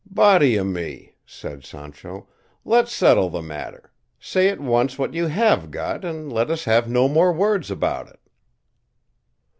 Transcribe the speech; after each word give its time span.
"Body 0.09 0.59
o' 0.59 0.63
me!" 0.63 1.13
said 1.27 1.63
Sancho, 1.63 2.27
"let's 2.65 2.91
settle 2.91 3.29
the 3.29 3.43
matter; 3.43 3.91
say 4.19 4.49
at 4.49 4.59
once 4.59 4.97
what 4.97 5.13
you 5.13 5.27
have 5.27 5.69
got, 5.69 6.03
and 6.03 6.33
let 6.33 6.49
us 6.49 6.63
have 6.65 6.89
no 6.89 7.07
more 7.07 7.31
words 7.31 7.69
about 7.69 8.07
it." 8.09 8.19